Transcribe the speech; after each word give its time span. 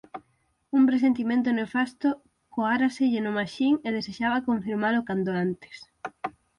Un 0.77 0.81
presentimento 0.89 1.49
nefasto 1.59 2.07
coáraselle 2.53 3.19
no 3.23 3.31
maxín 3.39 3.73
e 3.87 3.89
desexaba 3.97 4.45
confirmalo 4.49 5.05
canto 5.09 5.31
antes; 5.45 5.75